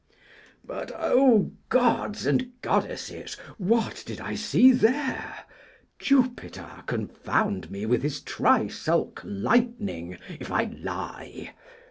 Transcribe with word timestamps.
But, 0.65 0.91
O 0.95 1.51
gods 1.69 2.25
and 2.25 2.59
goddesses! 2.63 3.35
what 3.59 4.01
did 4.03 4.19
I 4.19 4.33
see 4.33 4.71
there? 4.71 5.43
Jupiter 5.99 6.67
confound 6.87 7.69
me 7.69 7.85
with 7.85 8.01
his 8.01 8.19
trisulc 8.21 9.21
lightning 9.23 10.17
if 10.39 10.49
I 10.51 10.71
lie! 10.81 11.53